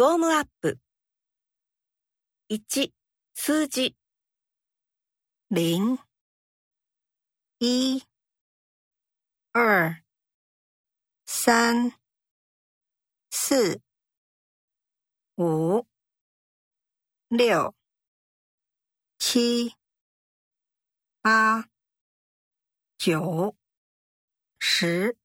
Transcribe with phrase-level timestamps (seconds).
[0.00, 0.78] ウォームアップ。
[2.48, 2.94] 一、
[3.34, 3.94] 数字。
[5.50, 5.98] 零、
[7.58, 8.02] 一、
[9.52, 10.02] 二、
[11.26, 11.92] 三、
[13.28, 13.82] 四、
[15.36, 15.86] 五、
[17.28, 17.74] 六、
[19.18, 19.76] 七、
[21.20, 21.68] 八、
[22.96, 23.54] 九、
[24.58, 25.19] 十。